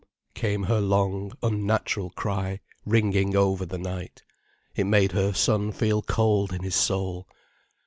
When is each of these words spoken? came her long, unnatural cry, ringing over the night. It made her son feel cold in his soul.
came 0.33 0.63
her 0.63 0.79
long, 0.81 1.31
unnatural 1.43 2.09
cry, 2.09 2.59
ringing 2.87 3.35
over 3.35 3.67
the 3.67 3.77
night. 3.77 4.23
It 4.75 4.85
made 4.87 5.11
her 5.11 5.31
son 5.31 5.71
feel 5.71 6.01
cold 6.01 6.51
in 6.51 6.63
his 6.63 6.73
soul. 6.73 7.27